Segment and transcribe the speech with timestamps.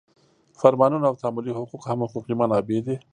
[0.61, 2.95] فرمانونه او تعاملي حقوق هم حقوقي منابع دي.